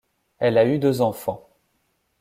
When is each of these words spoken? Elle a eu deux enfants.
Elle 0.39 0.57
a 0.57 0.65
eu 0.65 0.79
deux 0.79 1.01
enfants. 1.01 1.47